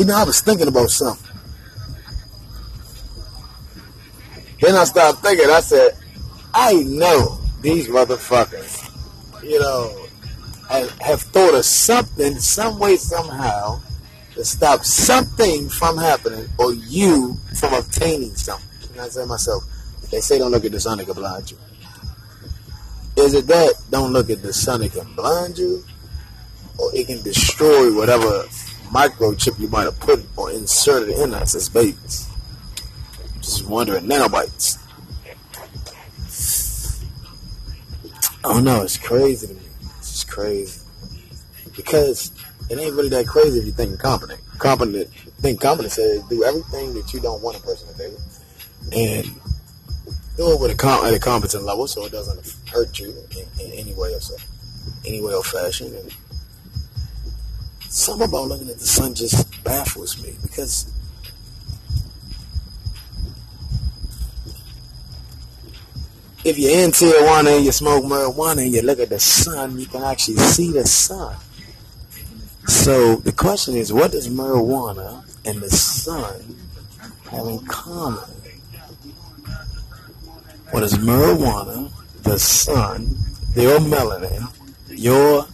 [0.00, 1.30] You know, I was thinking about something.
[4.62, 5.90] Then I started thinking, I said,
[6.54, 8.80] I know these motherfuckers,
[9.42, 10.06] you know,
[10.70, 13.82] have, thought of something, some way, somehow,
[14.36, 18.88] to stop something from happening or you from obtaining something.
[18.92, 19.64] And I say to myself,
[20.10, 21.58] they say don't look at the sun, it can blind you.
[23.18, 25.84] Is it that don't look at the sun, it can blind you?
[26.78, 28.46] Or it can destroy whatever
[28.92, 32.28] microchip you might have put or inserted in us as babies?
[33.40, 34.78] Just wondering, nanobites.
[38.42, 39.60] Oh no, it's crazy to me.
[39.98, 40.80] It's just crazy.
[41.76, 42.32] Because
[42.70, 44.40] it ain't really that crazy if you think competent.
[44.58, 45.08] Competent,
[45.40, 48.16] think competent says do everything that you don't want a person to do,
[48.96, 49.24] and
[50.36, 53.66] do it with a com- at a competent level so it doesn't hurt you in,
[53.66, 54.36] in any way or so,
[55.04, 55.94] any way or fashion.
[55.94, 56.14] And
[57.90, 60.90] something about looking at the sun just baffles me because
[66.44, 69.86] if you're in Tijuana and you smoke marijuana and you look at the sun, you
[69.86, 71.36] can actually see the sun.
[72.68, 76.56] So the question is, what does marijuana and the sun
[77.30, 78.30] have in common?
[80.70, 81.90] What does marijuana,
[82.22, 83.16] the sun,
[83.56, 84.48] your melanin,
[84.88, 85.46] your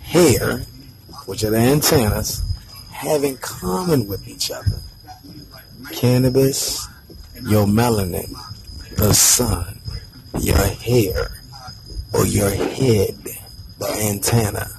[0.00, 0.62] hair,
[1.28, 2.42] which are the antennas,
[2.90, 4.80] have in common with each other?
[5.92, 6.88] Cannabis,
[7.42, 8.34] your melanin,
[8.96, 9.78] the sun,
[10.40, 11.42] your hair,
[12.14, 13.14] or your head,
[13.78, 14.70] the antenna.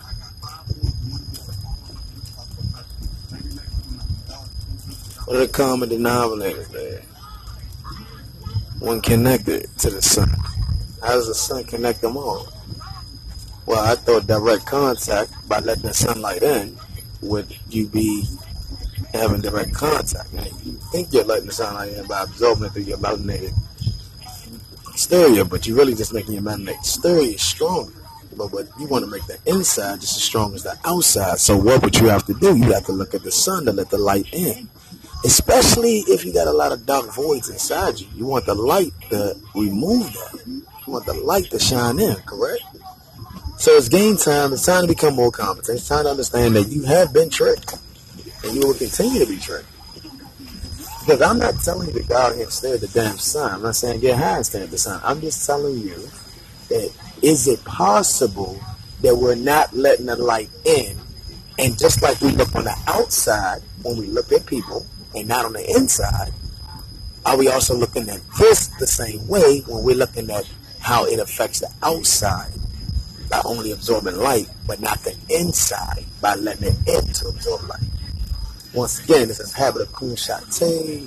[5.25, 7.03] What are the common denominators there?
[8.79, 10.35] One connected to the sun.
[11.03, 12.47] How does the sun connect them all?
[13.69, 16.75] Well, I thought direct contact by letting the sunlight in
[17.21, 18.25] would you be
[19.13, 20.33] having direct contact.
[20.33, 23.53] Now, you think you're letting the sunlight in by absorbing it through your melanated
[24.89, 27.93] exterior, but you're really just making your melanated exterior stronger.
[28.35, 31.37] But, but you want to make the inside just as strong as the outside.
[31.37, 32.57] So what would you have to do?
[32.57, 34.67] You have to look at the sun to let the light in
[35.25, 38.07] especially if you got a lot of dark voids inside you.
[38.15, 40.43] You want the light to remove that.
[40.47, 42.48] You want the light to shine in, correct?
[43.59, 44.53] So it's game time.
[44.53, 45.79] It's time to become more competent.
[45.79, 47.77] It's time to understand that you have been tricked
[48.45, 49.67] and you will continue to be tricked.
[51.01, 53.55] Because I'm not telling you to go out here and stare at the damn sun.
[53.55, 55.01] I'm not saying get high and stare at the sun.
[55.03, 56.07] I'm just telling you
[56.69, 58.57] that is it possible
[59.01, 60.95] that we're not letting the light in?
[61.57, 65.43] And just like we look on the outside when we look at people, and not
[65.43, 66.31] on the inside,
[67.25, 70.49] are we also looking at this the same way when we're looking at
[70.79, 72.58] how it affects the outside
[73.29, 77.79] by only absorbing light, but not the inside by letting it in to absorb light?
[78.73, 81.03] Once again, this is Habit of Coon Shate,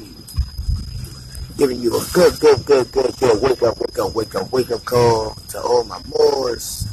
[1.57, 4.71] giving you a good, good, good, good, good wake up, wake up, wake up, wake
[4.71, 6.89] up call to all my Moors,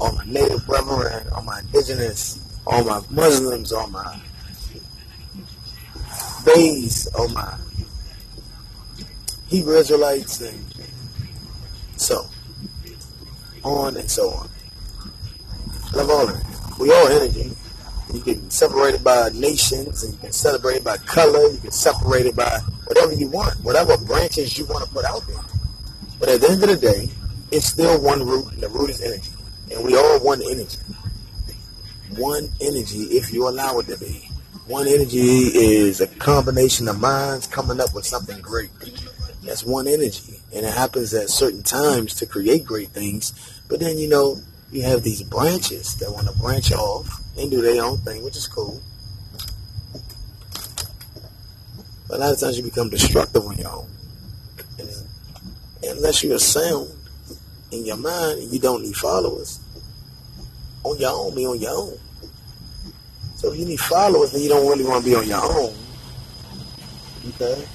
[0.00, 4.18] all my native brethren, all my indigenous, all my Muslims, all my
[6.44, 7.54] Bays, all my,
[9.48, 10.64] Hebrew Israelites, and
[11.96, 12.26] so
[13.62, 14.48] on and so on.
[15.94, 16.78] Love all of it.
[16.78, 17.52] We all energy.
[18.12, 21.48] You can separate it by nations, and you can separate it by color.
[21.50, 25.26] You can separate it by whatever you want, whatever branches you want to put out
[25.26, 25.42] there.
[26.18, 27.08] But at the end of the day,
[27.50, 29.30] it's still one root, and the root is energy.
[29.72, 30.78] And we all one energy.
[32.16, 34.28] One energy, if you allow it to be.
[34.66, 38.70] One energy is a combination of minds coming up with something great.
[39.42, 40.40] That's one energy.
[40.52, 43.32] And it happens at certain times to create great things.
[43.68, 44.40] But then, you know,
[44.72, 48.36] you have these branches that want to branch off and do their own thing, which
[48.36, 48.80] is cool.
[52.08, 53.88] But a lot of times you become destructive on your own.
[54.78, 54.88] And
[55.98, 56.90] unless you're sound
[57.70, 59.60] in your mind and you don't need followers,
[60.82, 61.98] on your own, be on your own.
[63.36, 65.74] So if you need followers, then you don't really want to be on your own.
[67.28, 67.66] Okay?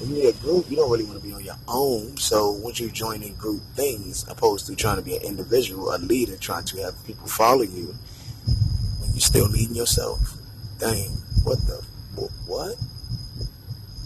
[0.00, 2.16] If you need a group, you don't really want to be on your own.
[2.16, 5.98] So once you join in group things, opposed to trying to be an individual, a
[5.98, 7.94] leader, trying to have people follow you,
[9.12, 10.34] you're still leading yourself.
[10.78, 11.10] Dang,
[11.44, 11.84] what the,
[12.46, 12.76] what?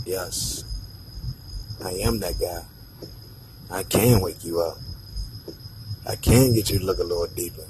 [0.04, 0.64] Yes,
[1.84, 2.62] I am that guy.
[3.70, 4.78] I can wake you up.
[6.08, 7.64] I can get you to look a little deeper.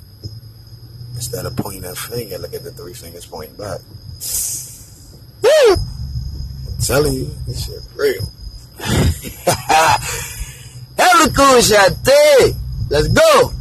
[1.15, 3.81] Instead of pointing that finger, look at the three fingers pointing back.
[6.87, 8.31] Telling you, this shit real.
[10.97, 12.53] Have a cool shot, day!
[12.89, 13.56] Let's go!